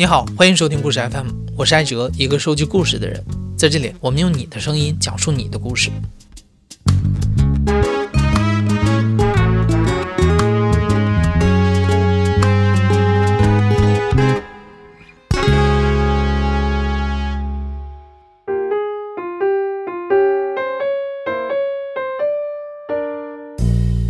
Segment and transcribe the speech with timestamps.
[0.00, 3.20] 你好，欢迎收听故事 FM，我是艾哲，一个收集故事的人。
[3.56, 5.90] 在这里，我们用你的声音讲述你的故事。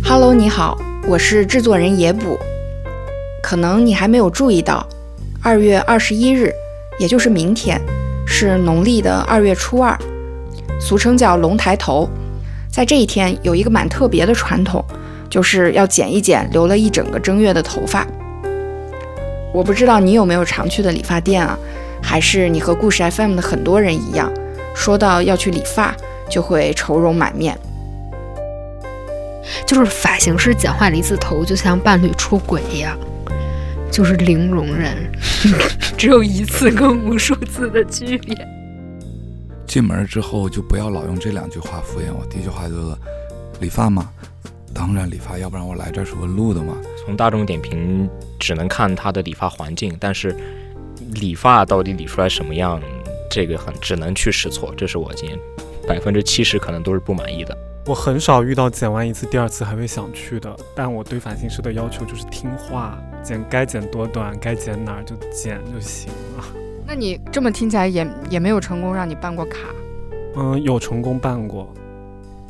[0.03, 0.77] Hello，你好，
[1.07, 2.37] 我是制作人野捕。
[3.41, 4.87] 可能你还没有注意到，
[5.41, 6.53] 二月二十一日，
[6.99, 7.79] 也就是明天，
[8.27, 9.97] 是农历的二月初二，
[10.81, 12.09] 俗称叫龙抬头。
[12.69, 14.83] 在这一天，有一个蛮特别的传统，
[15.29, 18.05] 就是要剪一剪留了一整个正月的头发。
[19.53, 21.57] 我不知道你有没有常去的理发店啊，
[22.03, 24.29] 还是你和故事 FM 的很多人一样，
[24.75, 25.95] 说到要去理发，
[26.29, 27.57] 就会愁容满面。
[29.65, 32.97] 就是发型师剪坏了一次头，就像伴侣出轨一样。
[33.91, 35.11] 就是零容忍，
[35.97, 38.35] 只有一次跟无数次的区别。
[39.67, 42.25] 进门之后就不要老用这两句话敷衍我。
[42.25, 42.95] 第一句话就是
[43.59, 44.09] 理发吗？
[44.73, 46.75] 当然理发，要不然我来这儿是问路的嘛。
[47.03, 50.35] 从大众点评只能看他的理发环境，但是
[51.15, 52.79] 理发到底理出来什么样，
[53.29, 54.73] 这个很只能去试错。
[54.77, 55.37] 这是我今天
[55.87, 57.57] 百分之七十可能都是不满意的。
[57.85, 66.43] 我很少遇到剪完一次第二次还会想去的，但我对发型师的要求就是听话，剪该剪多短，该剪哪儿就剪就行了。
[66.87, 69.57] 那你这么听起来也也没有成功让你办过卡？
[70.35, 71.71] 嗯，有成功办过。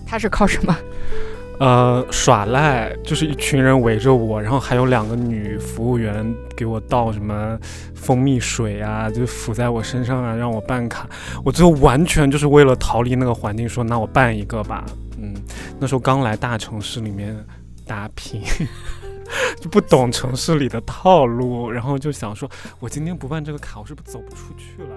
[0.05, 0.75] 他是靠什么？
[1.59, 7.59] 呃，耍赖，就是一群人围着我，然后还有两个女服务员给我倒什么
[7.93, 11.05] 蜂蜜水啊，就抚在我身上啊，让我办卡。
[11.43, 14.85] 我最后完全就是为了逃离那个环境，说那我办一个吧。
[15.21, 15.33] 嗯，
[15.77, 17.35] 那时候刚来大城市里面
[17.85, 18.41] 打拼，
[19.61, 22.49] 就不懂城市里的套路，然后就想说，
[22.79, 24.95] 我今天不办这个卡，我是不是走不出去了？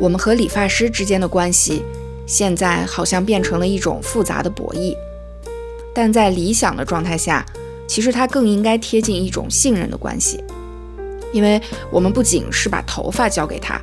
[0.00, 1.82] 我们和理发师之间的关系，
[2.26, 4.96] 现在好像变成了一种复杂的博弈，
[5.94, 7.44] 但在理想的状态下，
[7.86, 10.42] 其实它更应该贴近一种信任的关系，
[11.32, 13.80] 因为我们不仅是把头发交给他。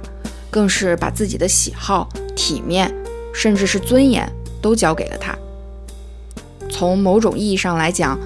[0.52, 2.90] 更是把自己的喜好、体面，
[3.34, 4.26] 甚至是尊严
[4.62, 5.36] 都交给了他。
[6.70, 8.20] 从某种意义上来讲，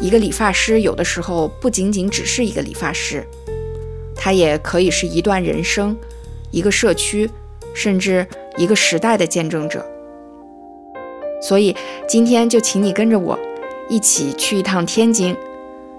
[0.00, 3.24] 一个理发师有的时候不仅仅只是一个理发师，
[4.16, 5.96] 他也可以是一段人生、
[6.50, 7.30] 一个社区，
[7.74, 8.26] 甚至
[8.56, 9.86] 一个时代的见证者。
[11.40, 11.76] 所以
[12.08, 13.38] 今天就请你跟着我，
[13.88, 15.36] 一起去一趟天津，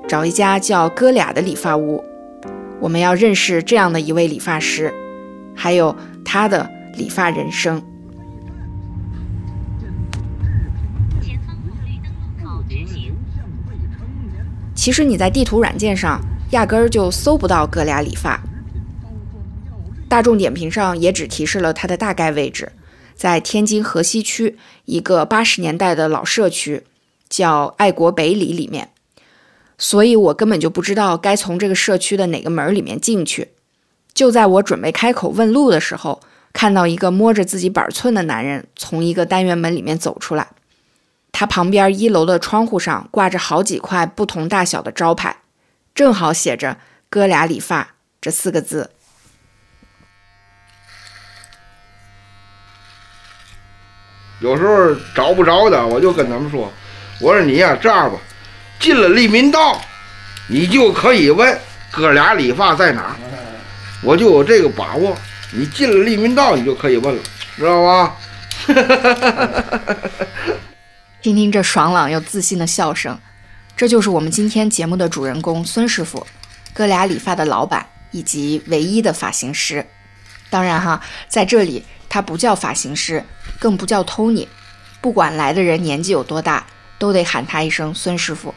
[0.08, 2.04] 找一家叫哥俩的理发屋，
[2.80, 4.94] 我们要认识这样的一位理发师。
[5.56, 5.96] 还有
[6.26, 6.68] 他的
[6.98, 7.82] 理发人生。
[14.84, 16.20] 其实你在地图软件上
[16.52, 18.44] 压根儿就搜不到哥俩理发，
[20.10, 22.70] 大众点评上也只提示了它的大概位置，
[23.16, 26.84] 在天津河西区一个八十年代的老社区，
[27.30, 28.90] 叫爱国北里里面，
[29.78, 33.52] 所以我根本就不知道该从这个社区的哪个门里面进去。
[34.14, 36.20] 就在我准备开口问路的时候，
[36.52, 40.50] 看到一个摸着自己板寸的男人从一个单元门里面走出来。
[41.34, 45.36] 他旁边一楼的窗户上挂着好几块不同大小的招牌，
[45.94, 46.78] 正好写着
[47.10, 48.92] “哥俩理发”这四个字。
[54.40, 56.72] 有时候找不着的，我就跟他们说
[57.20, 58.18] ：“我说你呀，这样吧，
[58.80, 59.82] 进了利民道，
[60.48, 61.60] 你就可以问
[61.92, 63.16] 哥俩理发在哪。”
[64.04, 65.18] 我就有这个把握，
[65.52, 67.24] 你进了利民道，你就可以问了，
[67.56, 68.16] 知道吧？
[71.24, 73.18] 听听这爽朗又自信的笑声，
[73.78, 76.28] 这就是我们今天节目的主人公孙师傅，
[76.74, 79.88] 哥俩理发的老板以及唯一的发型师。
[80.50, 83.24] 当然哈，在这里他不叫发型师，
[83.58, 84.50] 更不叫 Tony，
[85.00, 86.68] 不管来的人年纪有多大，
[87.00, 88.54] 都得喊他一声孙师傅。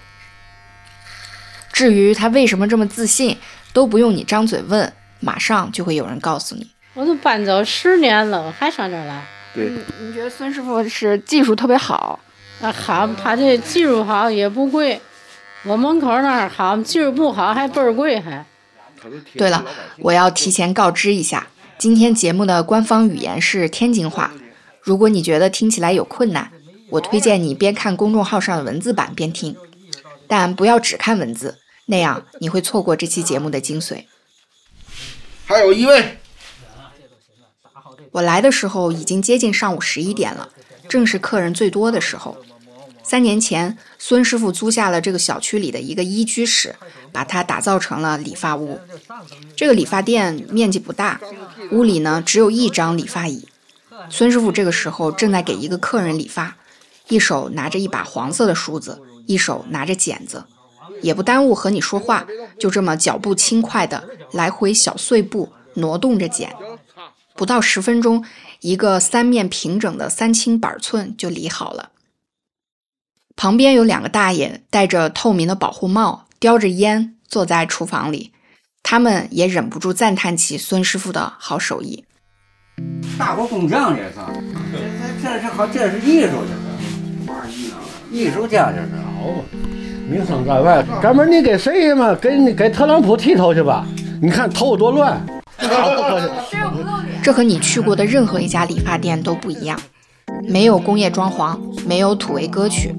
[1.73, 3.39] 至于他为什么这么自信，
[3.73, 4.93] 都不用你张嘴问。
[5.21, 9.25] 马上就会有人告诉你，我都搬走十年了，还上这儿来。
[9.55, 9.71] 对，
[10.01, 12.19] 你觉得孙师傅是技术特别好？
[12.61, 15.01] 啊，好，他这技术好也不贵。
[15.65, 18.45] 我门口那儿好，技术不好还倍儿贵还。
[19.35, 19.65] 对了，
[19.99, 21.49] 我要提前告知一下，
[21.79, 24.33] 今天节目的官方语言是天津话。
[24.81, 26.51] 如果你觉得听起来有困难，
[26.91, 29.55] 我推荐你边看公众号上的文字版边听，
[30.27, 34.05] 但不要只看文字，那样你会错过这期节目的精髓。
[35.45, 36.19] 还有一位，
[38.13, 40.49] 我来的时候已经接近上午十一点了，
[40.89, 42.37] 正是客人最多的时候。
[43.03, 46.75] 三年前，孙师傅租下了这个小区里的一个一居室，
[47.13, 48.81] 把它打造成了理发屋。
[49.55, 51.21] 这个理发店面积不大，
[51.71, 53.47] 屋里呢只有一张理发椅。
[54.11, 56.57] 孙师傅这个时候正在给一个客人理发，
[57.09, 60.45] 一手拿着一把黄色的梳子，一手拿着剪子，
[61.01, 62.27] 也不耽误和你说话，
[62.59, 64.03] 就这么脚步轻快的
[64.33, 66.53] 来回小碎步挪动着剪。
[67.37, 68.25] 不到十分钟，
[68.67, 71.91] 一个三面平整的三清板寸就理好了。
[73.37, 78.33] 旁边有两个大爷戴着透明的保护帽，叼着烟坐在厨房里，
[78.83, 82.05] 他们也忍不住赞叹起孙师傅的好手艺。
[83.17, 84.15] 大国工匠这是，
[85.23, 86.53] 这这是好，这是艺术，这
[87.49, 87.71] 是
[88.11, 89.45] 艺术家，这是好嘛。
[90.11, 92.13] 名声在外，哥们儿，你给谁嘛？
[92.17, 93.87] 给给特朗普剃头去吧？
[94.21, 95.25] 你看头多乱。
[97.27, 99.77] 这和你去过的任何一家理发店都不一样，
[100.45, 102.95] 没有工业装潢，没有土味歌曲。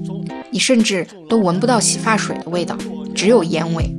[0.50, 2.76] 你甚至都闻不到洗发水的味道，
[3.14, 3.90] 只有烟味。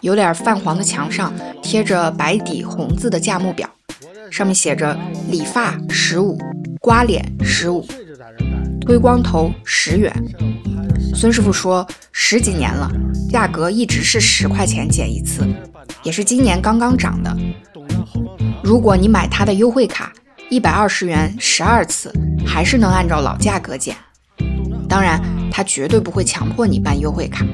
[0.00, 1.32] 有点泛黄的墙上
[1.62, 3.70] 贴着白底红字的价目表，
[4.28, 4.98] 上面写着
[5.30, 6.36] 理发十五，
[6.80, 7.86] 刮脸十五，
[8.80, 10.12] 推光头十元。
[11.14, 12.90] 孙师傅说，十几年了，
[13.30, 15.46] 价格一直是十块钱剪一次，
[16.02, 17.36] 也是今年刚刚涨的。
[18.68, 20.12] 如果你买他的优惠卡，
[20.50, 22.12] 一百二十元十二次，
[22.46, 23.96] 还是能按照老价格减。
[24.86, 25.18] 当然，
[25.50, 27.46] 他绝对不会强迫你办优惠卡。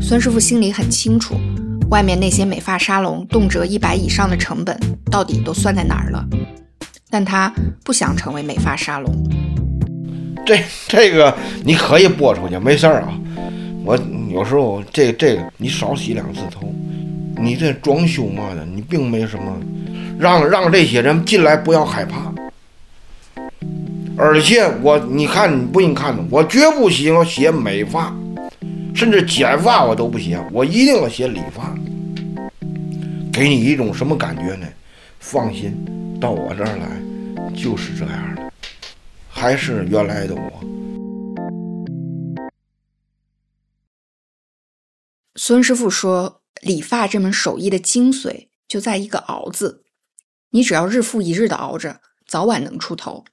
[0.00, 1.34] 孙师傅心里很清楚，
[1.90, 4.80] 外面那些美发沙龙动辄一百以上的成本，
[5.10, 6.26] 到底都算在哪儿了。
[7.10, 7.52] 但他
[7.84, 9.14] 不想成为美发沙龙。
[10.46, 10.58] 这
[10.88, 13.12] 这个你可以播出去，没事儿啊。
[13.84, 13.94] 我
[14.30, 16.66] 有时候这这个你少洗两次头，
[17.40, 19.58] 你这装修嘛的，你并没什么，
[20.18, 22.30] 让让这些人进来不要害怕。
[24.16, 28.14] 而且我，你看，你不信看的，我绝不喜欢写美发，
[28.94, 31.74] 甚至剪发我都不写，我一定要写理发。
[33.32, 34.66] 给你一种什么感觉呢？
[35.18, 35.74] 放心，
[36.20, 38.52] 到我这儿来就是这样的，
[39.30, 40.40] 还是原来的我。
[45.36, 49.84] 孙师傅说，理发这门手艺的精髓就在一个“熬”字，
[50.50, 53.24] 你只要日复一日的熬着，早晚能出头。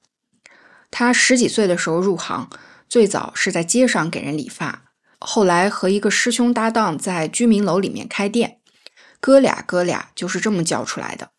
[0.90, 2.48] 他十几岁的时候入行，
[2.88, 8.60] 最早是在街上给人理发，后来和一个师兄搭档在居民楼里面开店，
[9.20, 11.32] 哥俩哥俩就是这么教出来的。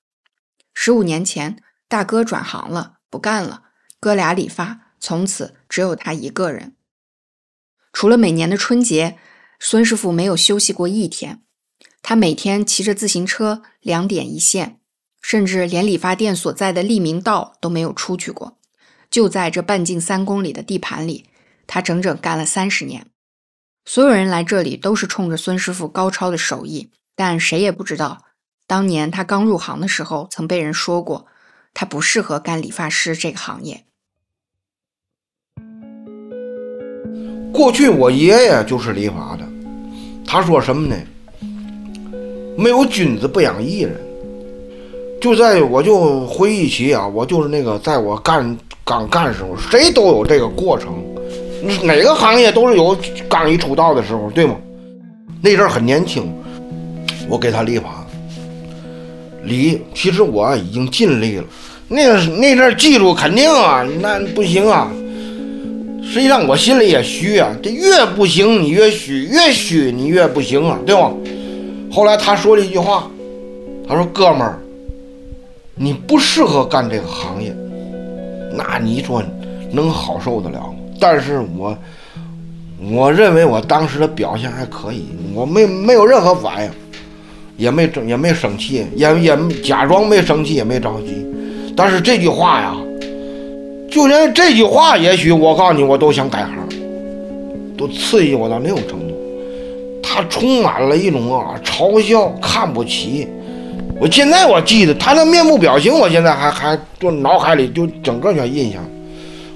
[0.74, 3.64] 十五年前，大哥转行了，不干了，
[4.00, 6.76] 哥俩理发，从此只有他一个人。
[7.92, 9.18] 除了每年的春节，
[9.60, 11.42] 孙师傅没有休息过一天，
[12.02, 14.80] 他每天骑着自行车两点一线，
[15.22, 18.58] 甚至连理发店所在的利民道都没有出去过。
[19.12, 21.26] 就在这半径三公里的地盘里，
[21.68, 23.08] 他整整干了三十年。
[23.86, 28.26] 所有人来这里都是冲着孙师傅高超的手艺，但谁也不知道，
[28.68, 31.26] 当年他刚入行的时候，曾被人说过
[31.74, 33.86] 他不适合干理发师这个行业。
[37.52, 39.50] 过去我爷爷就是理发的，
[40.26, 40.96] 他说什么呢？
[42.60, 43.96] 没有君子不养艺人。
[45.22, 48.58] 就在我就回忆起啊，我就是那个在我干。
[48.86, 50.92] 刚干时候，谁都有这个过程，
[51.84, 52.98] 哪个行业都是有
[53.30, 54.56] 刚一出道的时候，对吗？
[55.44, 56.34] 那阵很年轻，
[57.30, 58.04] 我给他理发，
[59.44, 61.44] 理，其实我已经尽力了。
[61.88, 64.92] 那个那阵儿技术肯定啊，那不行啊。
[66.02, 71.14] 实际上我心里也虚啊，这越不行你越虚，越虚你越不行啊，对吗？
[71.92, 73.10] 后来他说了一句话，
[73.88, 74.60] 他说：“哥们儿，
[75.76, 77.54] 你不适合干这个行业。”
[78.56, 79.24] 那你说
[79.72, 80.76] 能好受得了吗？
[81.00, 81.78] 但是我
[82.92, 86.72] 我认为我当时的表现还可以，我没没有任何反应，
[87.58, 91.26] 也没整也没生气，也也假装没生气，也没着急。
[91.76, 92.76] 但是这句话呀，
[93.90, 96.56] 就连这句话，也许我告诉你，我都想改行，
[97.78, 99.09] 都刺激我到那种程度。
[100.12, 103.28] 他充满了一种啊嘲笑、看不起。
[104.02, 108.84] 我现在我记得他那面部表情，我现在还还就脑海里就整个全印象。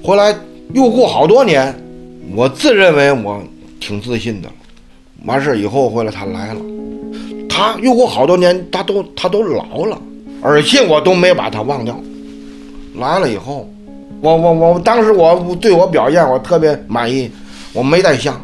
[0.06, 0.36] 后来
[0.74, 1.74] 又过好多年，
[2.36, 3.42] 我自认为我
[3.80, 4.50] 挺自信的。
[5.26, 6.62] 完事以后回来他来了，
[7.50, 9.98] 他又过好多年，他都他都老了，
[10.40, 12.00] 而且我都没把他忘掉。
[13.00, 13.68] 来了以后，
[14.22, 17.32] 我我我当时我对我表现我特别满意，
[17.74, 18.40] 我没带相，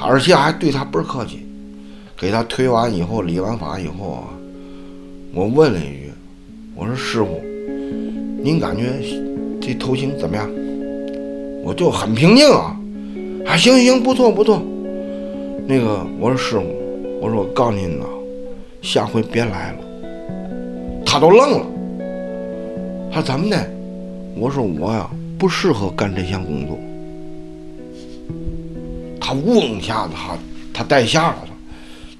[0.00, 1.46] 而且还对他倍儿客气，
[2.16, 4.24] 给他推完以后理完发以后啊。
[5.34, 6.10] 我问了一句
[6.74, 7.40] ：“我说师傅，
[8.42, 8.84] 您感觉
[9.60, 10.48] 这头型怎么样？”
[11.64, 12.74] 我就很平静啊，
[13.46, 14.62] 啊，行行，不错不错。
[15.66, 16.64] 那个，我说师傅，
[17.20, 18.06] 我说我告诉您呐，
[18.80, 19.78] 下回别来了。
[21.04, 21.66] 他都愣了，
[23.12, 23.70] 他怎么的？
[24.34, 26.78] 我说我呀不适合干这项工作。
[29.28, 30.38] 他嗡一下子，他
[30.72, 31.36] 他带下了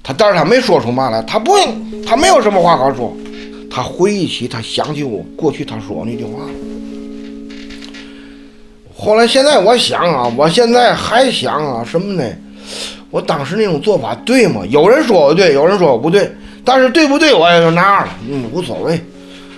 [0.03, 1.53] 他，他但是他没说出嘛来，他不，
[2.07, 3.17] 他没有什么话可说。
[3.71, 6.43] 他回忆起，他想起我过去他说那句话。
[8.95, 12.23] 后来现在我想啊，我现在还想啊，什么呢？
[13.11, 14.61] 我当时那种做法对吗？
[14.69, 16.31] 有人说我对，有人说我不对，
[16.63, 19.03] 但是对不对我也就那样了，嗯，无所谓。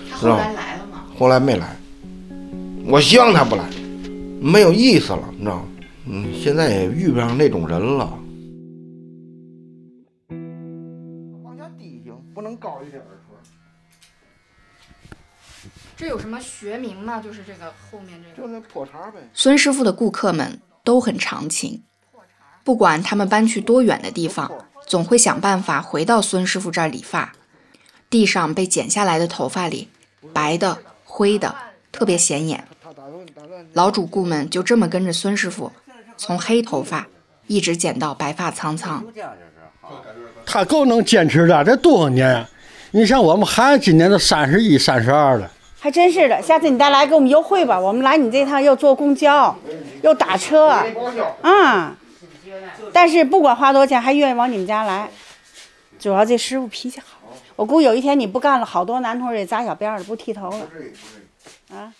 [0.09, 1.01] 他后来来了吗？
[1.19, 1.75] 后来没来，
[2.85, 3.63] 我希望他不来，
[4.39, 5.63] 没有意思了，你知道吗？
[6.05, 8.17] 嗯，现在也遇不上那种人了。
[11.43, 13.35] 往下低行，不能高于这耳垂。
[15.95, 17.21] 这有什么学名吗？
[17.21, 19.19] 就是这个后面这个就那破茬呗。
[19.33, 21.83] 孙师傅的顾客们都很长情，
[22.63, 24.51] 不管他们搬去多远的地方，
[24.87, 27.33] 总会想办法回到孙师傅这儿理发。
[28.09, 29.87] 地上被剪下来的头发里，
[30.33, 31.55] 白的、灰的，
[31.91, 32.67] 特别显眼。
[33.73, 35.71] 老主顾们就这么跟着孙师傅，
[36.21, 37.07] 从黑头发
[37.47, 39.03] 一直剪到白发苍苍。
[40.45, 42.47] 他够能坚持的，这多少年啊！
[42.91, 45.51] 你像我们孩子今年都三十一、三十二了。
[45.79, 47.79] 还真是的，下次你再来给我们优惠吧。
[47.79, 49.55] 我们来你这趟又坐公交，
[50.03, 50.67] 又打车，
[51.41, 51.97] 啊、
[52.93, 55.09] 但是不管花多少钱，还愿意往你们家来。
[55.97, 57.17] 主要这师傅脾气好，
[57.55, 60.67] 我估计有一天你不干了，好多男同志也扎小辫儿了，不剃头了。
[61.75, 61.91] 啊，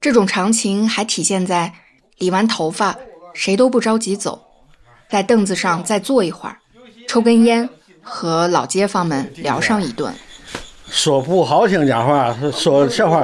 [0.00, 1.72] 这种长情还体现在
[2.18, 2.96] 理完头发，
[3.34, 4.40] 谁都不着急走，
[5.10, 6.56] 在凳子上再坐一会儿，
[7.06, 7.68] 抽根烟，
[8.00, 10.14] 和老街坊们聊上一顿。
[10.86, 13.22] 说不好听讲话，说笑话，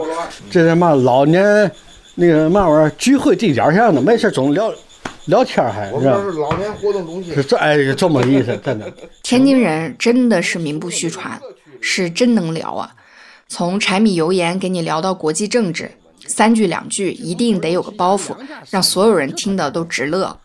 [0.50, 1.71] 这他妈老年
[2.17, 4.73] 那个嘛玩意儿聚会地点上的，没事总聊
[5.26, 6.25] 聊天儿还，我你知道吗？
[6.25, 7.45] 们是老年活动中心是。
[7.45, 8.93] 这哎这么意思，真的。
[9.23, 11.40] 天津人真的是名不虚传，
[11.81, 12.93] 是真能聊啊！
[13.47, 15.93] 从柴米油盐给你聊到国际政治，
[16.31, 18.35] 三句两句一定得有个包袱，
[18.71, 20.39] 让所有人听得都直乐。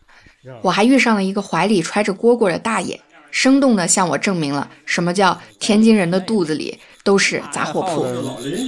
[0.61, 2.99] 我还遇上了一个怀里揣着蝈蝈的大爷，
[3.31, 8.05] 生动地向我证明了什么叫天津人的肚子里都是杂货铺。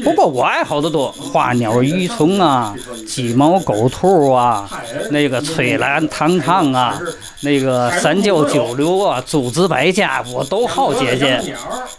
[0.04, 2.76] 不过我爱好的多，花鸟鱼虫啊，
[3.08, 4.70] 鸡毛狗兔啊，
[5.12, 7.00] 那个翠兰糖糖啊，
[7.42, 11.42] 那个三教九流啊，诸子百家我都好接见，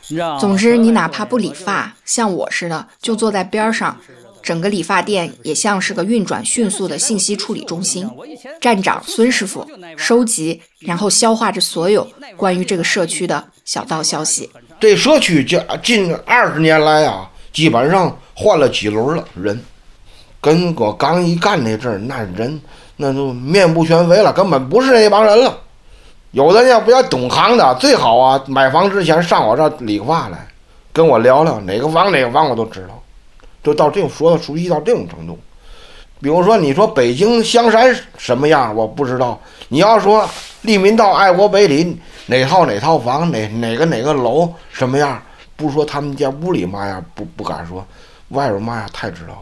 [0.09, 0.41] 你知道吗？
[0.41, 3.97] 总之，你哪怕不理发，像我似的，就坐在边上，
[4.49, 8.09] 整个理发店也像是个运转迅速的信息处理中心。
[8.59, 14.49] 站长孙师傅收集，然后消化着所有关于这个社区的小道消息。
[14.81, 19.62] 这社区近近二十年来啊，基本上换了几轮了人，
[20.40, 22.59] 跟我刚一干那阵儿，那人
[22.97, 25.59] 那都面目全非了，根本不是那帮人了。
[26.31, 30.49] 有的要不要懂行的，最好啊，买房之前上我这儿理发来，
[30.90, 32.99] 跟我聊聊哪个房哪个房我都知道，
[33.62, 35.38] 就到这种说到熟悉到这种程度。
[36.21, 39.41] 比如说，你说北京香山什么样，我不知道。
[39.69, 40.29] 你要说
[40.62, 41.97] 利民道爱国北里
[42.27, 45.23] 哪套哪套房，哪哪个哪个楼什么样，
[45.55, 47.87] 不说他们家屋里嘛样，不不敢说，
[48.31, 49.38] 外边嘛样太知道了。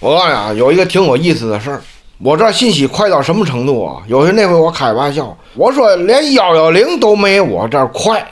[0.00, 1.80] 我告诉你啊，有一个挺有意思的事儿，
[2.18, 4.02] 我这信息快到什么程度啊？
[4.06, 8.22] 有些那回我开玩笑，我说连幺幺零都没我这儿快，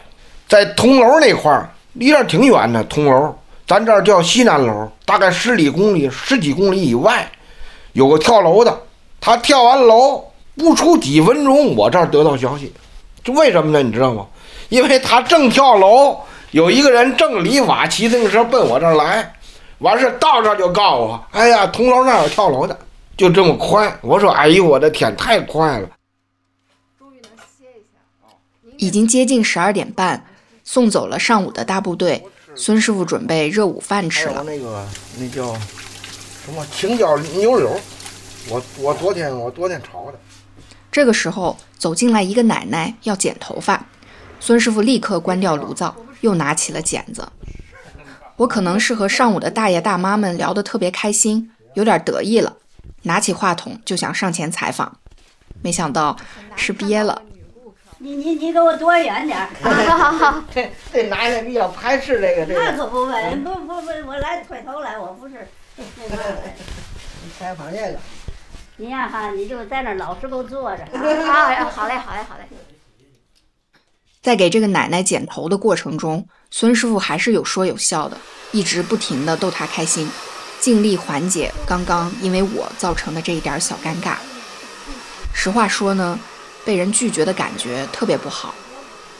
[0.46, 3.34] 在铜楼那块儿离这儿挺远的，铜楼，
[3.66, 7.32] 咱这儿叫西南楼，大概十里公里、十几公里以外。
[7.92, 8.82] 有个跳楼的，
[9.18, 10.22] 他跳完楼
[10.54, 12.70] 不出几分钟，我这儿得到消息，
[13.24, 13.82] 这为什么呢？
[13.82, 14.26] 你知道吗？
[14.68, 16.18] 因为他正跳楼，
[16.50, 19.32] 有一个人正理发，骑自行车奔我这儿来，
[19.78, 22.78] 完事到这儿就告诉我，哎呀，同楼那儿有跳楼的，
[23.16, 23.98] 就这么快。
[24.02, 25.88] 我说，哎呦，我的天，太快了！
[26.98, 28.34] 终于能歇一下
[28.76, 30.26] 已经接近十二点半，
[30.64, 34.42] 送走了上午的大部队，孙师傅准备热午饭吃了。
[34.44, 34.86] 那个
[35.18, 35.54] 那叫
[36.44, 37.78] 什么青椒牛柳，
[38.48, 40.18] 我我昨天我昨天炒的。
[40.90, 43.86] 这个时候走进来一个奶奶要剪头发，
[44.40, 47.28] 孙师傅立刻关掉炉灶，又拿起了剪子。
[48.36, 52.56] 我可能是和上午的大爷大妈们聊得特别开心，有点得意了，
[53.02, 54.98] 拿起话筒就想上前采访，
[55.62, 56.16] 没想到
[56.54, 57.20] 是憋了。
[57.98, 59.48] 你你你给我躲远点儿。
[59.62, 66.22] 好好好，这这奶奶比较排斥这个这个那可不呗，不不不，我来推头来，我不是 那个。
[67.38, 67.98] 采访这个。
[68.76, 70.84] 你呀哈，你就在那儿老实给我坐着。
[71.26, 71.32] 好，
[71.70, 72.44] 好嘞，好嘞，好嘞。
[74.22, 78.16] 在给这个奶奶剪头的过程中，孙师傅还是有说有笑的，
[78.52, 80.10] 一直不停的逗她开心，
[80.60, 84.16] 尽力缓解刚刚因为我造成的这一点小尴尬。
[85.32, 86.18] 实话说呢，
[86.66, 88.52] 被人拒绝的感觉特别不好。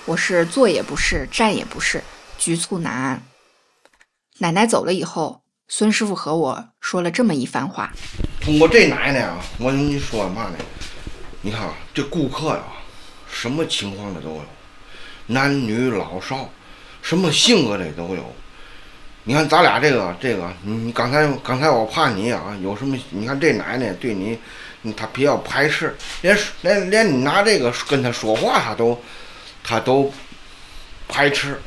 [0.05, 2.03] 我是坐也不是，站也不是，
[2.37, 3.23] 局促难安。
[4.39, 7.93] 奶奶走了以后，孙师傅和我说了这么一番话。
[8.41, 10.57] 通过这奶奶啊，我跟你说嘛呢？
[11.41, 12.65] 你看，这顾客呀，
[13.31, 14.45] 什么情况的都有，
[15.27, 16.51] 男女老少，
[17.01, 18.35] 什么性格的都有。
[19.23, 22.99] 你看咱俩这个这个，你你刚才刚才我怕你啊，有什么？
[23.11, 24.37] 你看这奶奶对你，
[24.95, 29.01] 她比较排斥，连连连你拿这个跟他说话，他都
[29.63, 30.13] 他都
[31.09, 31.61] 排斥。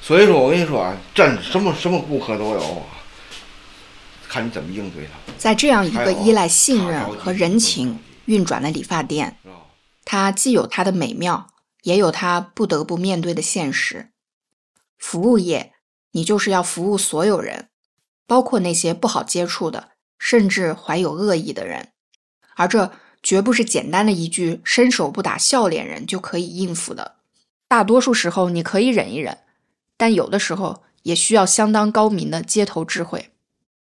[0.00, 2.86] 所以说我跟你说啊，真什么什么顾客都有啊，
[4.28, 5.32] 看你怎么应对他。
[5.36, 9.38] 在这样一个依赖信任和人情运转的理发店，
[10.04, 11.48] 它既有它的美妙，
[11.82, 14.10] 也有它不得不面对的现实。
[14.98, 15.72] 服务业。
[16.12, 17.68] 你就是要服务所有人，
[18.26, 21.90] 包括那些不好接触的，甚至怀有恶意的人，
[22.56, 22.90] 而这
[23.22, 27.12] 绝不是简单的一句“伸手不打笑脸人”就可以应付的。
[27.68, 29.38] 大多数时候你可以忍一忍，
[29.96, 33.30] 但有的时候也需要相当高明的街头智慧。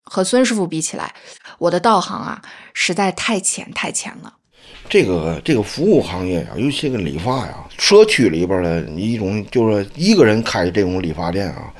[0.02, 1.14] 和孙师傅比起来，
[1.58, 4.34] 我的道行啊，实在太浅太浅了。
[4.88, 11.72] 这个这个服务行业呀，尤其这个理发呀，社区里边的一种就是一个人开这种理发店啊，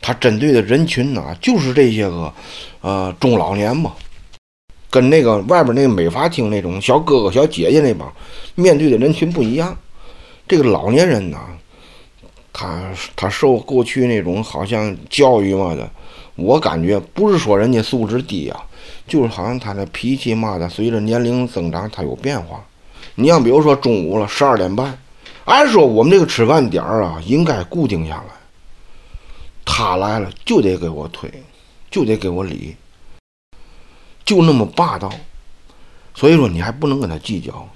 [0.00, 2.34] 他针对的人群呢，就是这些个
[2.80, 3.94] 呃中老年嘛，
[4.96, 8.10] 跟那个外边那个美发厅那种小哥哥小姐姐那帮
[8.54, 9.76] 面对的人群不一样。
[10.48, 11.38] 这个老年人呢，
[12.50, 15.86] 他他受过去那种好像教育嘛的，
[16.34, 18.64] 我感觉不是说人家素质低啊。
[19.06, 22.64] 就是好像他的脾气嘛的，随着年龄增长，他有变化。
[23.16, 24.98] 你像比如说中午了，十二点半，
[25.44, 28.34] 按说我们这个吃饭点儿啊，应该固定下来。
[29.64, 31.30] 他来了就得给我推，
[31.90, 32.74] 就得给我理，
[34.26, 35.10] 就那么霸道。
[36.14, 37.66] 所以说你还不能跟他计较。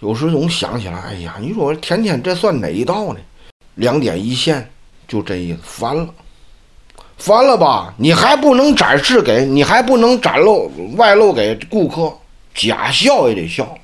[0.00, 3.20] 有时总想起来，哎呀，你说我天天这算哪一道呢？
[3.74, 4.70] 两点一线，
[5.06, 6.14] 就这意思，烦了。
[7.16, 7.92] 烦了吧？
[7.96, 12.16] 你还不能展示给，你还不能展露外露给顾客，
[12.54, 13.76] 假笑也得笑，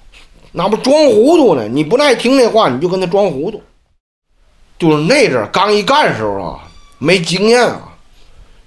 [0.53, 1.66] 那不装糊涂呢？
[1.66, 3.61] 你不爱听那话，你就跟他装糊涂。
[4.79, 7.96] 就是那阵刚一干时候啊，没经验啊，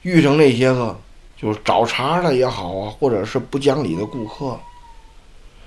[0.02, 1.00] 遇上那些个
[1.40, 4.60] 就是找茬的也好啊，或者是不讲理的顾客，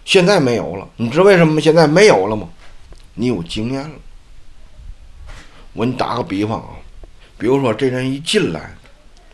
[0.04, 0.88] 现在没有了。
[0.96, 2.48] 你知道为什么现在没有了吗？
[3.14, 3.94] 你有经验了。
[5.72, 6.70] 我给你打个比方啊，
[7.38, 8.74] 比如说这人一进来。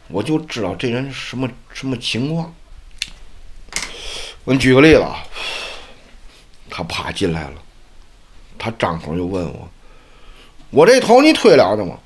[0.08, 2.54] 我就知道这人什么什么情况。
[4.44, 5.16] 我给你举个例子啊，
[6.70, 7.54] 他啪进来了，
[8.56, 9.68] 他张口就问我
[10.70, 11.98] ：“我这头你推了的吗？”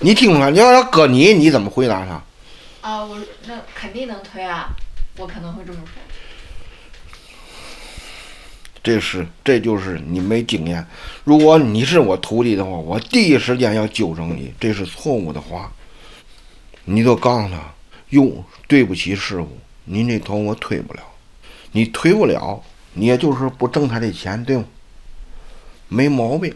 [0.00, 0.50] 你听出来？
[0.50, 2.22] 你要要搁你，你怎么回答他？
[2.80, 4.70] 啊，我那肯定能推啊，
[5.16, 5.92] 我可能会这么说。
[8.82, 10.86] 这是，这就是你没经验。
[11.22, 15.70] 如果你是我徒弟的话，我第一时间要纠正你，这是错误的话。
[16.86, 17.60] 你都告诉他，
[18.08, 21.02] 哟，对不起师傅，您这头我推不了，
[21.72, 22.62] 你推不了，
[22.94, 24.64] 你也就是不挣他的钱，对吗？
[25.88, 26.54] 没毛病。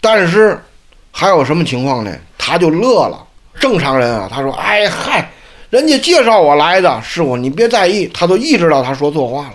[0.00, 0.62] 但是
[1.10, 2.16] 还有什么情况呢？
[2.38, 3.26] 他就乐了。
[3.60, 5.30] 正常人啊，他说：“哎嗨，
[5.70, 9.54] 人家介绍我来的，师傅你别在意。”他都意识到他说错话了，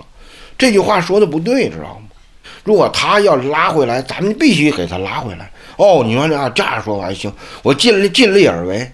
[0.58, 2.08] 这句话说的不对，知道吗？
[2.64, 5.50] 如果他要拉回来，咱们必须给他拉回来。
[5.78, 7.32] 哦，你说这这样说还行，
[7.64, 8.90] 我尽力尽力而为。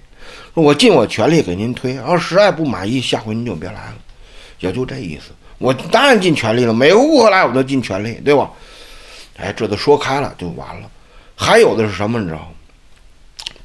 [0.54, 3.96] 我尽我全力给您推，要实在不满意，下回您就别来了，
[4.60, 5.32] 也就这意思。
[5.58, 8.52] 我当然尽全力了，每个顾客来我都尽全力，对吧？
[9.38, 10.88] 哎，这都说开了就完了。
[11.36, 12.48] 还有的是什么，你知道吗？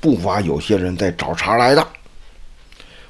[0.00, 1.86] 不乏有些人在找茬来的。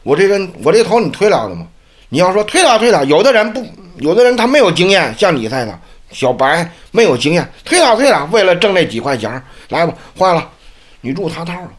[0.02, 1.66] 我这人，我这头你推了的吗？
[2.08, 3.66] 你要说推了推了，有的人不，
[3.98, 5.78] 有的人他没有经验，像你似的，
[6.10, 9.30] 小白没有经验，推了推了，为了挣那几块钱，
[9.68, 10.50] 来吧，坏了，
[11.00, 11.72] 你入他套了。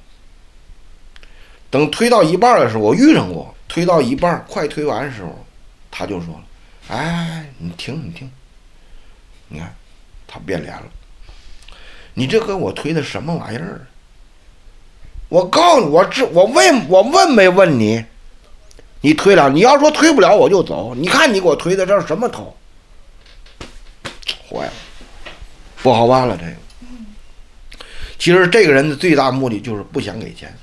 [1.71, 3.53] 等推到一半的时候，我遇上过。
[3.67, 5.45] 推到一半，快推完的时候，
[5.91, 6.41] 他就说了
[6.89, 8.29] ：“哎，你听，你听，
[9.47, 9.71] 你看，
[10.27, 10.85] 他变脸了。
[12.15, 13.85] 你这给我推的什么玩意儿？
[15.29, 18.03] 我告诉你，我这我问，我问没问你？
[19.01, 20.93] 你推了，你要说推不了，我就走。
[20.95, 22.53] 你看你给我推的这是什么头？
[24.49, 24.73] 坏了，
[25.81, 26.35] 不好办了。
[26.37, 26.51] 这个，
[28.17, 30.53] 其实这个人的最大目的就是不想给钱。”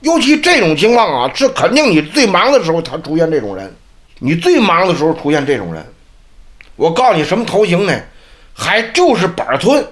[0.00, 3.74] 尤其这种情况啊，是肯定你最忙的时候他出现这种人，
[4.18, 5.84] 你最忙的时候出现这种人，
[6.76, 8.00] 我告诉你什么头型呢？
[8.54, 9.84] 还就是板寸，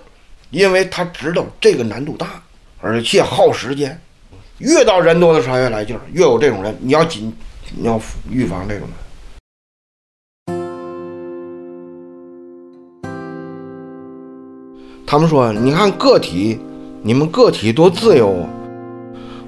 [0.51, 2.43] 因为他知道这个难度大，
[2.81, 4.01] 而且耗时间，
[4.59, 7.33] 越到人多的时候越来劲儿越有这种人你要紧
[7.77, 8.97] 你要预防这种人。
[15.07, 16.59] 他们说你看个体
[17.03, 18.47] 你们个体多自由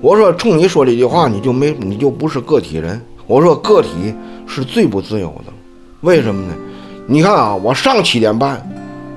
[0.01, 3.01] 我说冲你说这句话你就没你就不是个体人。
[3.27, 4.14] 我说个体
[4.47, 5.53] 是最不自由的。
[6.03, 6.55] 为什么呢？
[7.07, 8.62] 你看啊我上七点半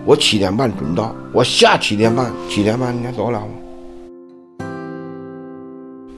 [0.06, 3.40] 我七点半准到我下七点半七点半你还走得了。
[3.42, 3.48] 吗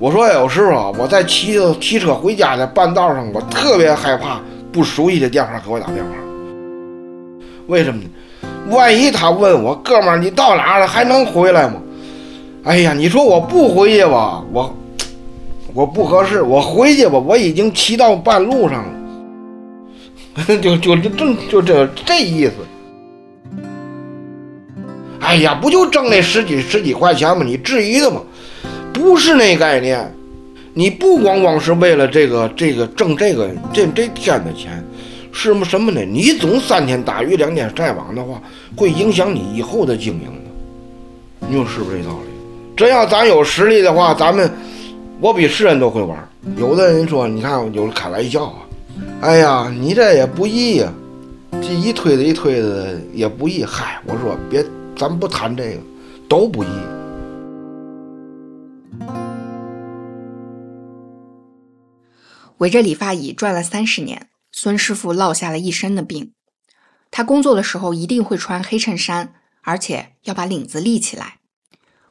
[0.04, 4.38] 我说：“有时候啊，我在骑骑车回家的半道上，我特别害怕
[4.70, 6.10] 不熟悉的电话给我打电话，
[7.68, 8.10] 为什么呢？”
[8.70, 11.76] 万一他问我哥们儿你到哪了还能回来吗？
[12.66, 14.76] 哎呀，你说我不回去吧，我
[15.74, 22.52] 我不合适；我回去吧，我已经骑到半路上了， 就就正就这这意思。
[25.22, 27.46] 哎呀，不就挣那十几十几块钱吗？
[27.46, 28.22] 你至于的吗？
[28.94, 30.14] 不是那概念，
[30.74, 34.84] 你不光光是为了这个这个挣这个这这天的钱。
[35.36, 36.00] 是么什么呢？
[36.06, 38.40] 你总三天打鱼两天晒网的话，
[38.76, 41.48] 会影响你以后的经营的。
[41.50, 42.28] 你说是不是这道理？
[42.78, 44.48] 真要咱有实力的话，咱们
[45.20, 46.16] 我比世人都会玩。
[46.56, 48.56] 有的人说，你看有开玩笑啊，
[49.22, 50.94] 哎呀，你这也不易呀，
[51.54, 53.66] 这一推子一推子也不易。
[53.66, 54.64] 嗨，我说别，
[54.96, 55.80] 咱不谈这个，
[56.30, 56.68] 都不易。
[62.64, 64.30] 围着理发椅转了三十年。
[64.54, 66.34] 孙师傅落下了一身的病，
[67.12, 71.40] 他工作的时候一定会穿黑衬衫，而且要把领子立起来。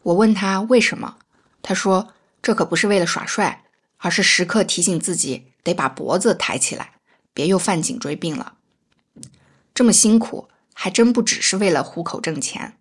[0.02, 1.16] 我问他为什么，
[1.62, 2.12] 他说
[2.42, 3.64] 这可不是为了耍帅，
[3.98, 6.94] 而是时刻提醒自己得把脖子抬起来，
[7.32, 8.54] 别又犯颈椎病了。
[9.72, 12.74] 这么辛苦，还真不只是为了糊口挣钱。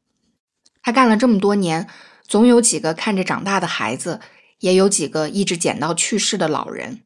[0.82, 1.88] 他干了这么多年，
[2.28, 4.20] 总有几个看着长大的孩子，
[4.60, 7.04] 也有几个一直捡到去世的老人，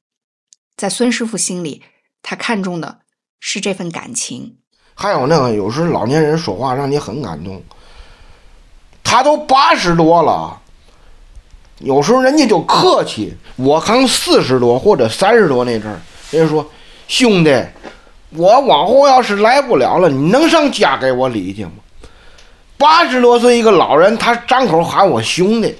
[0.75, 1.83] 在孙师傅心里。
[2.27, 3.01] 他看重的
[3.39, 4.57] 是这份感情，
[4.95, 7.61] 还有那个，有时老年人说话让你很感动。
[9.03, 10.59] 他都八十多了，
[11.77, 13.35] 有时候人家就客气。
[13.57, 16.67] 我刚四十多或者三十多那阵儿，人家说
[17.07, 17.63] ：“兄弟，
[18.31, 21.73] 我往后要是来不了了，你能上家给我礼去吗？”
[22.75, 25.75] 八十多岁一个老人，他张口喊我兄弟，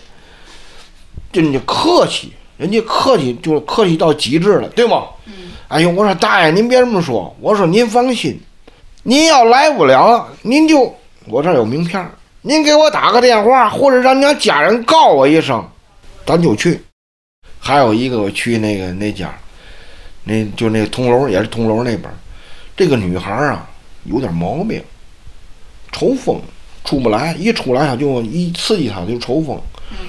[1.34, 5.04] 真的客气，人家客气就客气到极致了，对吗？
[5.68, 7.36] 哎呦，我说大爷，您别这么说。
[7.42, 8.40] 我说您放心，
[9.04, 12.08] 您要来不了，您就我这有名片，
[12.42, 15.68] 您给我打个电话，或者让您家人告我一声，
[16.26, 16.80] 咱就去。
[17.60, 19.36] 还有一个，我去那个那家，
[20.24, 22.04] 那就那铜楼，也是铜楼那边，
[22.78, 23.68] 这个女孩啊
[24.04, 24.82] 有点毛病，
[25.92, 26.40] 抽风
[26.84, 29.60] 出不来，一出来她就一刺激她就抽风，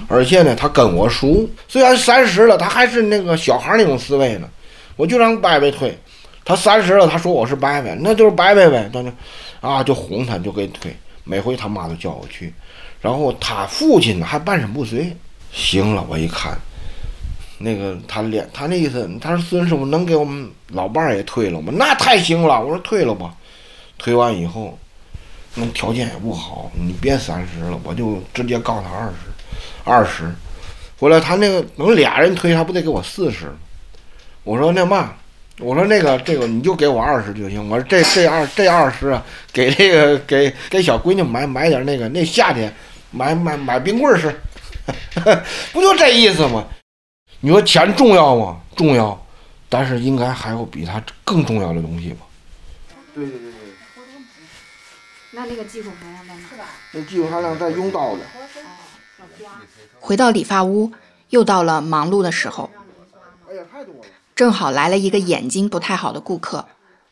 [0.08, 4.48] 而且呢，他跟我熟，虽然三十了，他还是那个小孩那种思维呢。
[4.96, 5.96] 我就让伯伯推，
[6.44, 9.10] 他三十了，他说我是伯伯，那就是伯伯呗，那就，
[9.60, 10.94] 啊，就哄他，就给推。
[11.24, 12.54] 每回他妈都叫我去，
[13.00, 15.14] 然后他父亲还半身不遂。
[15.52, 16.56] 行了，我一看，
[17.58, 21.72] 那个他脸，他那意思，他说孙师傅能给我们老伴儿也推了吗？
[21.76, 23.34] 那太行了，我说推了吧。
[23.98, 24.78] 推完以后，
[25.54, 29.14] 那条件也不好，你别三十了，我就直接告他二十，
[29.86, 30.30] 二十。
[30.98, 33.50] 回来他那个能俩人推，他不得给我四十？
[34.44, 35.14] 我说那嘛，
[35.58, 37.68] 我说那个这个你就给我二十就行。
[37.68, 42.74] 我说这这二这二十啊，给这个给给小闺女买买点那个那夏天
[43.10, 44.34] 买买买冰棍吃，
[45.72, 46.66] 不就这意思吗？
[47.40, 48.58] 你说钱重要吗？
[48.74, 49.26] 重要，
[49.68, 52.26] 但是应该还有比它更重要的东西吧？
[53.14, 53.52] 对对对对。
[55.32, 56.40] 那那个技术含量在哪？
[56.48, 56.64] 是吧？
[56.92, 58.20] 那技术含量在用刀的。
[60.00, 60.92] 回到理发屋，
[61.30, 62.70] 又到了忙碌的时候。
[64.34, 66.66] 正好来了一个眼睛不太好的顾客，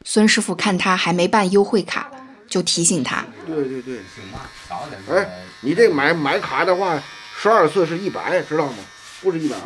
[0.05, 2.11] 孙师傅看他还没办优惠卡，
[2.47, 3.25] 就提醒他。
[3.47, 4.01] 对对对，
[5.11, 5.27] 哎，
[5.62, 7.03] 你这买买卡的话，
[7.40, 8.75] 十二次是一百，知道吗？
[9.23, 9.62] 不是一百二。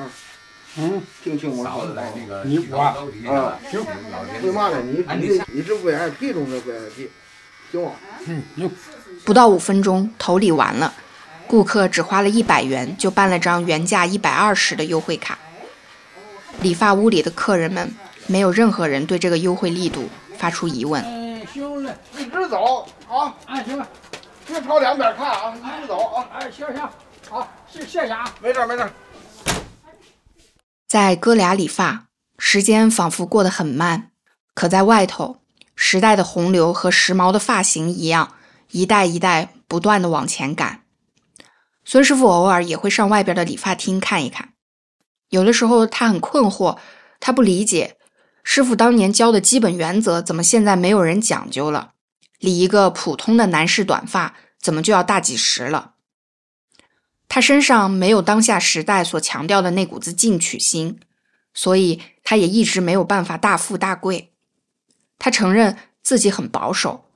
[0.77, 2.45] 嗯，听清我说的。
[2.45, 3.85] 你我啊，行。
[4.45, 4.81] 为嘛呢？
[4.83, 7.09] 你你你是 VIP 中的 VIP，
[7.73, 7.93] 行吗？
[8.27, 8.71] 嗯，行。
[9.25, 10.95] 不到五分钟，头理完了，
[11.49, 15.39] 顾客只花了一百元就办了张原价一百二十的优惠卡。
[16.61, 17.95] 理发屋里的客人们
[18.27, 21.03] 没有任何人对这个优惠力度发出疑问。
[21.03, 23.89] 哎，行了，一直走，好，哎，行了，
[24.47, 26.89] 别朝两边看啊，一直走啊，哎，行行，
[27.31, 28.91] 好，谢谢谢啊，没事没事。
[30.87, 32.09] 在哥俩理发，
[32.39, 34.11] 时间仿佛过得很慢，
[34.53, 35.39] 可在外头，
[35.75, 38.35] 时代的洪流和时髦的发型一样，
[38.73, 40.78] 一代一代不断的往前赶。
[41.91, 44.53] 孙师傅偶尔也会上外边的理发厅看一看。
[45.31, 46.77] 有的时候他很困惑，
[47.19, 47.97] 他不理解
[48.43, 51.95] 师傅当年教的基本原则怎么现在没有人讲究了。
[52.41, 55.95] 理一个普通的男士短发怎么就要大几十了？
[57.27, 61.01] 他身上没有当下时代所强调的那股子进取心，
[61.55, 64.35] 所以他也一直没有办法大富大贵。
[65.19, 67.07] 他承认自己很保守，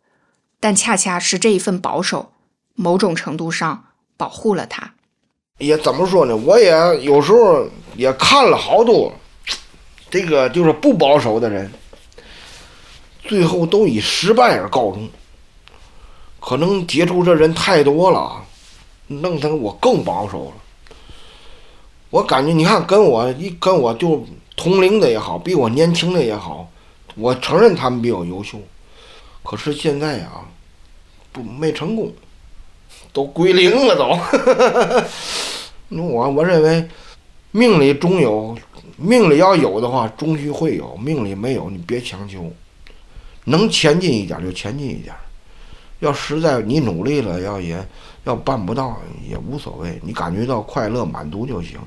[0.59, 2.33] 但恰恰是这一份保守，
[2.75, 3.92] 某种程度上
[4.23, 4.89] 保护了他。
[5.59, 6.37] 也怎么说呢？
[6.37, 9.13] 我也有时候也看了好多，
[10.09, 11.69] 这个就是不保守的人，
[13.25, 15.09] 最后都以失败而告终。
[16.39, 18.45] 可能接触这人太多了，
[19.09, 20.53] 弄得我更保守了。
[22.11, 24.25] 我感觉，你看，跟我一跟我就
[24.57, 26.71] 同龄的也好，比我年轻的也好，
[27.17, 28.61] 我承认他们比我优秀，
[29.43, 30.31] 可是现在呀，
[31.33, 32.13] 不没成功，
[33.13, 34.19] 都归零了都。
[35.97, 36.89] 我我认为，
[37.51, 38.57] 命里终有，
[38.97, 42.51] 命里要有的话，终须会有；命里没有，你别强求。
[43.45, 45.15] 能前进一点就前进一点。
[46.01, 47.87] 要实在你努力了，要也
[48.25, 51.79] 要办不到也无所谓，你感觉到快乐满足就行，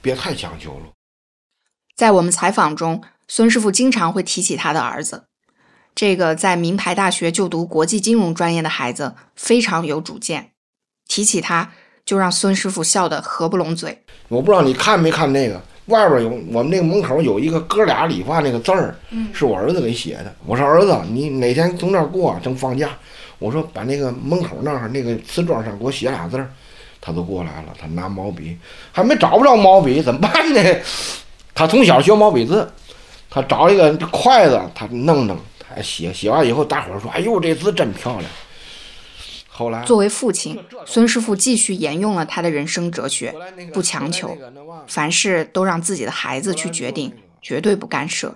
[0.00, 0.86] 别太强求了。
[1.96, 5.24] 在我们采访中，孙师傅经常会提起他的儿子，
[5.94, 10.52] 这个在名牌大学就读国际金融专业的孩子非常有主见，
[11.08, 11.68] 提起他
[12.04, 13.98] 就让孙师傅笑得合不拢嘴。
[14.28, 18.94] 我不知道你看没看那个外边有我们那个门口有一个哥俩理发那个字儿，
[19.32, 20.34] 是我儿子给写的。
[20.46, 22.90] 我说儿子，你哪天从那儿过，正放假。
[23.38, 26.50] 我说把那个门口那儿那个瓷砖上给我写俩字儿，
[27.00, 27.74] 他都过来了。
[27.80, 28.58] 他拿毛笔，
[28.92, 30.60] 还没找不着毛笔，怎么办呢？
[31.54, 32.70] 他从小学毛笔字，
[33.30, 38.24] 他找一个筷子，他弄弄，他写写完以后，大伙儿说：“哎呦，这字真漂亮。”
[39.58, 43.34] 后来，作为父亲，孙师傅继续沿用了他的人生哲学：
[43.74, 44.38] 不强求，
[44.86, 48.32] 凡事都让自己的孩子去决定，绝对不干涉。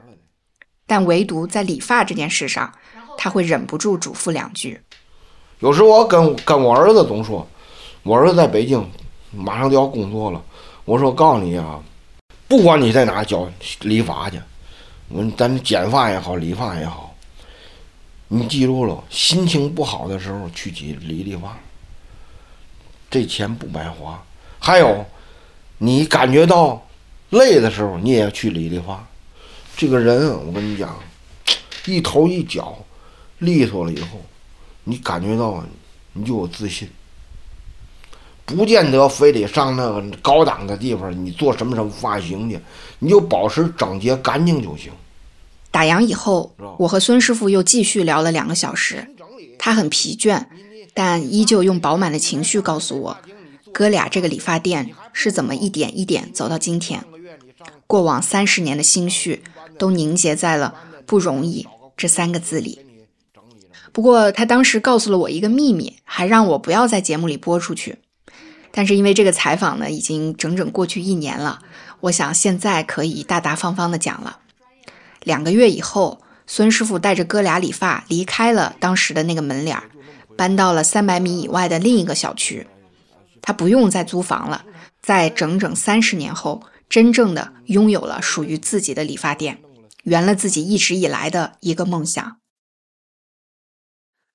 [0.84, 2.72] 但唯独在理发这件事上，
[3.16, 4.80] 他会忍不住嘱咐两句。
[5.60, 7.46] 有时我跟跟我儿子总说，
[8.02, 8.84] 我儿子在北京，
[9.30, 10.42] 马上就要工作了。
[10.84, 11.80] 我说告诉你啊，
[12.48, 13.48] 不管你在哪教
[13.82, 14.40] 理发去，
[15.08, 17.11] 我咱剪发也好，理发也好，
[18.34, 21.54] 你记住了，心情不好的时候去理理理发，
[23.10, 24.24] 这钱不白花。
[24.58, 25.04] 还有，
[25.76, 26.82] 你感觉到
[27.28, 29.06] 累的时候，你也去理理发。
[29.76, 30.98] 这个人，我跟你讲，
[31.84, 32.78] 一头一脚
[33.40, 34.18] 利索了以后。
[34.84, 35.62] 你感觉到，
[36.14, 36.88] 你就有自信，
[38.46, 42.58] 不见得非得上那个高档的地方，你做什么什么发型去，
[42.98, 44.90] 你就保持整洁干净就行。
[45.72, 49.08] 打烊以后，我和孙师傅又继续聊了两个小时。
[49.58, 50.44] 他很疲倦，
[50.92, 53.18] 但依旧用饱满的情绪告诉我，
[53.72, 57.02] 哥俩这个理发店是怎么一点一点走到今天。
[57.86, 59.42] 过往三十年的心绪
[59.78, 60.74] 都凝结在了
[61.06, 62.80] “不容易”这三个字里。
[63.92, 67.98] 不过他当时告诉了我一个秘密，还让我不要在节目里播出去。
[68.72, 71.60] 但是因为这个采访呢，已经整整过去一年了，
[72.00, 74.38] 我想现在可以大大方方的讲了。
[75.22, 79.90] 两个月以后，孙师傅带着哥俩理发离开了当时的那个门脸儿，
[80.36, 82.66] 搬到了三百米以外的另一个小区。
[83.40, 84.64] 他不用再租房了，
[85.00, 89.60] 在整整三十年后，真正的拥有了属于自己的理发店，
[90.04, 92.36] 圆了自己一直以来的一个梦想。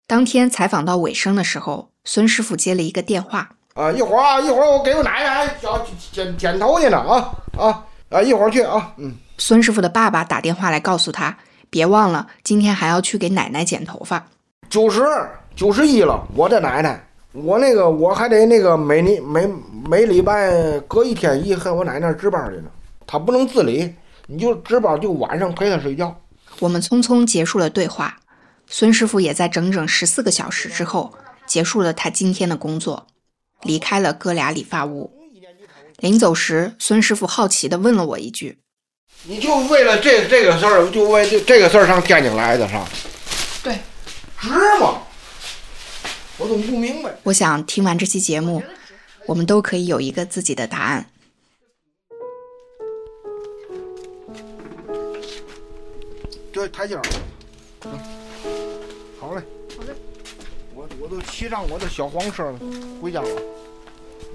[0.05, 3.55] 当天采访到尾声的时候，孙师傅接了一个电话。
[3.73, 5.69] 啊，一会儿啊，一会儿我给我奶奶剪
[6.11, 8.21] 剪剪头去呢啊啊啊！
[8.21, 8.93] 一会儿去啊。
[8.97, 9.15] 嗯。
[9.37, 11.37] 孙师傅的爸爸打电话来告诉他，
[11.69, 14.27] 别忘了今天还要去给奶奶剪头发。
[14.69, 15.01] 九十
[15.55, 19.47] 九十一了，我的奶奶，我那个我还得那个每年每
[19.87, 22.69] 每礼拜隔一天一和我奶奶值班去呢。
[23.05, 23.93] 她不能自理，
[24.25, 26.15] 你就值班就晚上陪她睡觉。
[26.59, 28.17] 我们匆匆结束了对话。
[28.69, 31.13] 孙师傅也在整整十四个小时之后
[31.45, 33.07] 结束了他今天的工作，
[33.61, 35.13] 离开了哥俩理发屋。
[35.99, 38.59] 临走时，孙师傅好奇地问了我一句
[39.29, 42.87] ：“你就为了这这个事儿，就为这这个事儿上天津来的，是吧
[43.61, 43.77] ？”“对。
[44.39, 45.01] ”“值吗？”
[46.39, 47.13] 我怎么不明白？
[47.23, 48.63] 我想听完这期节目，
[49.25, 51.09] 我们都可以有一个自己的答案。
[56.53, 57.01] 对，台阶儿。
[59.19, 59.41] 好嘞，
[59.75, 59.93] 好嘞，
[60.73, 62.59] 我我都骑上我的小黄车了，
[63.01, 63.29] 回家了。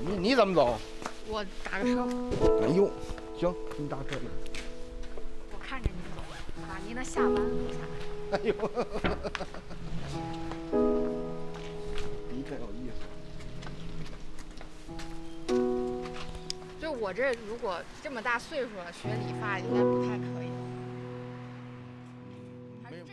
[0.05, 0.79] 你你怎么走？
[1.29, 2.07] 我打个车。
[2.63, 2.91] 哎呦，
[3.41, 4.17] 行，你打车
[6.93, 7.35] 把您的下班。
[8.33, 8.55] 哎呦，
[12.51, 12.95] 有意思。
[16.81, 20.49] 就我这如果这么大岁数了，学理发应该不太可以。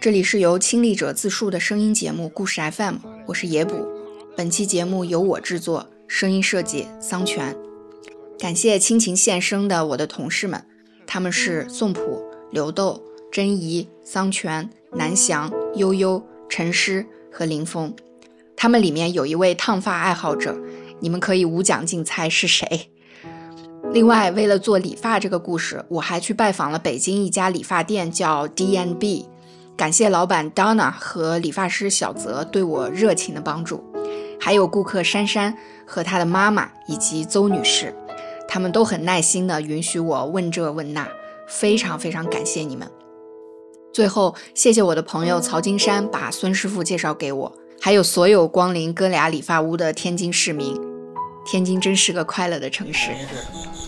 [0.02, 2.96] 这里是由亲历者自述的声音节目《故事 FM》，
[3.28, 3.88] 我是野捕。
[4.36, 7.56] 本期节目由我制作，声音设计桑泉。
[8.38, 10.66] 感谢亲情献声的我的同事们，
[11.06, 17.94] 他们是宋普、刘豆、珍怡、桑泉、南翔、悠悠、陈诗和林峰。
[18.56, 20.58] 他们里面有一位烫发爱好者，
[21.00, 22.90] 你们可以无奖竞猜是谁。
[23.94, 29.28] 另外，为了做理发这个故事，我还去拜访了北京一家理发店，叫 D N B。
[29.78, 33.82] 感谢老板 Donna 和理发师小泽对我热情的帮助，
[34.40, 37.96] 还有顾客珊珊和她的妈妈以及邹女士，
[38.48, 41.08] 他们都很耐心的允许我问这问那，
[41.48, 42.86] 非常非常感谢你们。
[43.92, 50.80] 最后，谢谢我的朋友曹金山把孙师傅介绍给我，还有所有光临哥俩理发屋的天津市民。
[51.46, 53.10] 天津真是个快乐的城市。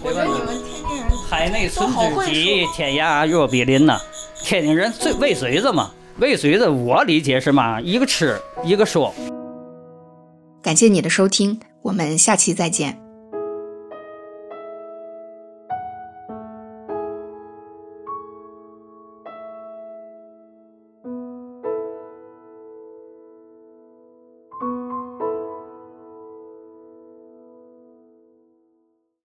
[0.03, 3.99] 我觉得你们天津人海内存知己，天涯若比邻呐。
[4.43, 9.13] 天津人最尾随着嘛，尾随着我理解是嘛，一个吃一个说。
[10.63, 13.00] 感谢你的收听，我们下期再见。